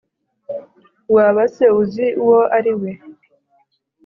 Waba 1.15 1.43
se 1.55 1.65
uzi 1.81 2.05
uwo 2.21 2.39
ari 2.57 2.73
we? 2.79 2.91